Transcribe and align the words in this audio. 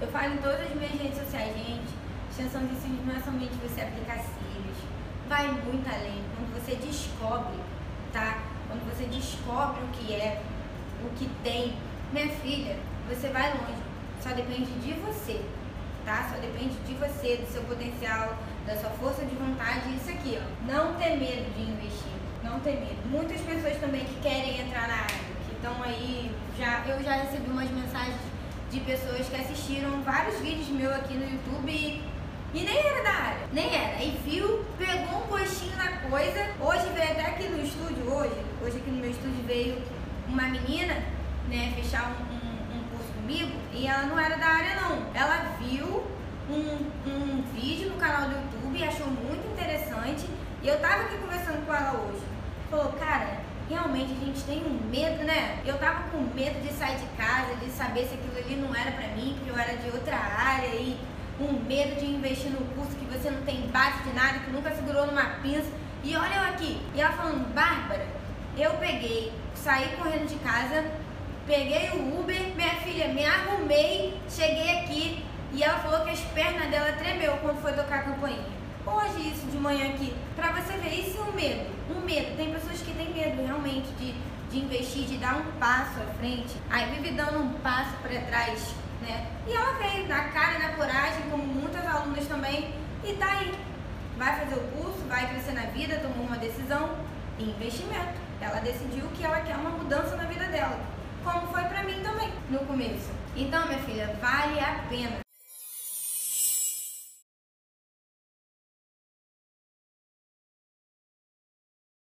Eu 0.00 0.08
falo 0.08 0.32
em 0.32 0.38
todas 0.38 0.62
as 0.62 0.74
minhas 0.74 0.92
redes 0.92 1.18
sociais, 1.18 1.54
gente. 1.54 1.92
Extensão 2.30 2.66
de 2.66 2.74
cílios 2.76 3.04
não 3.04 3.14
é 3.14 3.20
somente 3.20 3.52
você 3.62 3.82
aplicar 3.82 4.16
cílios. 4.16 4.78
Vai 5.28 5.46
muito 5.48 5.86
além. 5.92 6.24
Quando 6.34 6.54
você 6.54 6.74
descobre, 6.76 7.58
tá? 8.10 8.38
Quando 8.66 8.88
você 8.88 9.04
descobre 9.04 9.82
o 9.84 9.88
que 9.88 10.14
é, 10.14 10.40
o 11.04 11.10
que 11.18 11.28
tem, 11.44 11.76
minha 12.14 12.28
filha, 12.28 12.78
você 13.10 13.28
vai 13.28 13.50
longe. 13.50 13.82
Só 14.22 14.30
depende 14.30 14.72
de 14.80 14.94
você, 15.00 15.44
tá? 16.06 16.30
Só 16.32 16.40
depende 16.40 16.76
de 16.86 16.94
você, 16.94 17.36
do 17.36 17.52
seu 17.52 17.62
potencial, 17.64 18.38
da 18.66 18.76
sua 18.76 18.90
força 18.90 19.22
de 19.26 19.34
vontade. 19.34 19.94
Isso 19.94 20.08
aqui, 20.08 20.38
ó. 20.40 20.66
Não 20.66 20.94
ter 20.94 21.18
medo 21.18 21.52
de 21.54 21.70
investir. 21.70 22.16
Não 22.42 22.58
ter 22.60 22.80
medo. 22.80 23.06
Muitas 23.10 23.42
pessoas 23.42 23.76
também 23.76 24.06
que 24.06 24.18
querem 24.22 24.62
entrar 24.62 24.88
na 24.88 24.94
área, 24.94 25.18
que 25.44 25.52
estão 25.52 25.82
aí, 25.82 26.34
já, 26.58 26.86
eu 26.86 27.02
já 27.02 27.16
recebi 27.16 27.50
umas 27.50 27.70
mensagens 27.70 27.90
de 28.70 28.78
pessoas 28.80 29.28
que 29.28 29.36
assistiram 29.36 30.00
vários 30.02 30.38
vídeos 30.38 30.68
meus 30.68 30.94
aqui 30.94 31.14
no 31.14 31.24
YouTube 31.24 31.72
e, 31.72 32.02
e 32.54 32.60
nem 32.62 32.78
era 32.78 33.02
da 33.02 33.10
área, 33.10 33.46
nem 33.52 33.74
era. 33.74 34.02
E 34.02 34.16
viu, 34.24 34.64
pegou 34.78 35.24
um 35.24 35.26
gostinho 35.26 35.76
na 35.76 36.08
coisa. 36.08 36.46
Hoje 36.60 36.88
veio 36.94 37.10
até 37.10 37.26
aqui 37.26 37.48
no 37.48 37.62
estúdio, 37.62 38.12
hoje, 38.12 38.34
hoje 38.62 38.78
aqui 38.78 38.90
no 38.90 38.98
meu 38.98 39.10
estúdio 39.10 39.42
veio 39.44 39.82
uma 40.28 40.44
menina, 40.44 40.94
né, 41.48 41.72
fechar 41.74 42.12
um, 42.12 42.34
um, 42.34 42.78
um 42.78 42.84
curso 42.90 43.12
comigo 43.14 43.50
e 43.72 43.88
ela 43.88 44.04
não 44.04 44.18
era 44.18 44.36
da 44.36 44.46
área 44.46 44.80
não. 44.82 45.02
Ela 45.14 45.56
viu 45.60 46.06
um, 46.48 47.10
um 47.10 47.42
vídeo 47.52 47.90
no 47.90 47.96
canal 47.96 48.28
do 48.28 48.36
YouTube 48.36 48.84
achou 48.84 49.06
muito 49.08 49.46
interessante 49.52 50.26
e 50.62 50.68
eu 50.68 50.78
tava 50.80 51.04
aqui 51.04 51.16
conversando 51.18 51.66
com 51.66 51.74
ela 51.74 51.92
hoje. 51.98 52.22
Falou, 52.70 52.92
cara, 52.92 53.39
realmente 53.70 54.12
a 54.12 54.24
gente 54.24 54.42
tem 54.42 54.58
um 54.64 54.90
medo, 54.90 55.22
né? 55.22 55.60
Eu 55.64 55.78
tava 55.78 56.08
com 56.10 56.18
medo 56.34 56.60
de 56.60 56.72
sair 56.72 56.98
de 56.98 57.06
casa, 57.16 57.54
de 57.54 57.70
saber 57.70 58.04
se 58.04 58.14
aquilo 58.14 58.36
ali 58.36 58.56
não 58.56 58.74
era 58.74 58.90
pra 58.90 59.08
mim, 59.08 59.38
que 59.42 59.48
eu 59.48 59.56
era 59.56 59.76
de 59.76 59.88
outra 59.90 60.16
área 60.16 60.66
e 60.74 60.98
um 61.40 61.52
medo 61.52 61.98
de 61.98 62.06
investir 62.06 62.50
no 62.50 62.66
curso 62.74 62.96
que 62.96 63.04
você 63.04 63.30
não 63.30 63.42
tem 63.42 63.68
base 63.68 64.02
de 64.02 64.12
nada, 64.12 64.40
que 64.40 64.50
nunca 64.50 64.74
segurou 64.74 65.06
numa 65.06 65.24
pinça. 65.40 65.70
E 66.02 66.16
olha 66.16 66.34
eu 66.34 66.44
aqui, 66.52 66.80
e 66.94 67.00
ela 67.00 67.12
falando, 67.12 67.54
Bárbara, 67.54 68.06
eu 68.58 68.72
peguei, 68.72 69.32
saí 69.54 69.88
correndo 69.96 70.26
de 70.26 70.36
casa, 70.36 70.84
peguei 71.46 71.90
o 71.90 72.20
Uber, 72.20 72.40
minha 72.56 72.74
filha, 72.76 73.08
me 73.08 73.24
arrumei, 73.24 74.18
cheguei 74.28 74.80
aqui 74.80 75.24
e 75.52 75.62
ela 75.62 75.78
falou 75.78 76.04
que 76.04 76.10
as 76.10 76.20
pernas 76.20 76.68
dela 76.70 76.92
tremeu 76.92 77.36
quando 77.40 77.60
foi 77.62 77.72
tocar 77.72 78.00
a 78.00 78.02
campainha 78.02 78.60
hoje 78.86 79.28
isso 79.28 79.46
de 79.46 79.58
manhã 79.58 79.90
aqui, 79.90 80.14
para 80.34 80.52
você 80.52 80.74
ver 80.78 80.94
isso 81.00 81.18
é 81.18 81.22
um 81.22 81.32
medo, 81.32 81.66
um 81.90 82.00
medo. 82.04 82.36
Tem 82.36 82.52
pessoas 82.52 82.80
que 82.80 82.92
medo 83.30 83.46
realmente 83.46 83.88
de, 83.92 84.14
de 84.50 84.58
investir, 84.64 85.06
de 85.06 85.16
dar 85.18 85.36
um 85.36 85.52
passo 85.58 86.00
à 86.00 86.14
frente, 86.18 86.56
aí 86.68 86.90
vive 86.94 87.12
dando 87.12 87.38
um 87.38 87.52
passo 87.60 87.96
para 88.02 88.20
trás, 88.22 88.74
né? 89.00 89.26
E 89.46 89.52
ela 89.52 89.72
veio 89.74 90.08
na 90.08 90.24
cara, 90.24 90.58
na 90.58 90.70
coragem, 90.70 91.22
como 91.30 91.44
muitas 91.44 91.84
alunas 91.86 92.26
também, 92.26 92.74
e 93.04 93.12
tá 93.14 93.26
aí. 93.26 93.54
Vai 94.16 94.38
fazer 94.38 94.56
o 94.56 94.68
curso, 94.68 94.98
vai 95.08 95.28
crescer 95.30 95.52
na 95.52 95.66
vida, 95.66 95.96
tomou 96.00 96.26
uma 96.26 96.36
decisão, 96.36 96.94
investimento. 97.38 98.20
Ela 98.40 98.60
decidiu 98.60 99.06
que 99.14 99.24
ela 99.24 99.40
quer 99.40 99.56
uma 99.56 99.70
mudança 99.70 100.16
na 100.16 100.24
vida 100.24 100.44
dela, 100.46 100.78
como 101.24 101.46
foi 101.48 101.62
para 101.64 101.82
mim 101.84 102.02
também 102.02 102.30
no 102.50 102.58
começo. 102.60 103.10
Então, 103.34 103.66
minha 103.66 103.78
filha, 103.78 104.14
vale 104.20 104.60
a 104.60 104.84
pena. 104.90 105.29